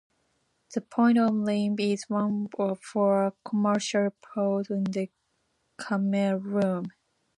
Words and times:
The 0.73 0.81
Port 0.81 1.19
of 1.19 1.31
Limbe 1.35 1.79
is 1.93 2.09
one 2.09 2.49
of 2.57 2.79
four 2.79 3.35
commercial 3.45 4.09
ports 4.33 4.71
in 4.71 4.85
Cameroon. 5.79 6.87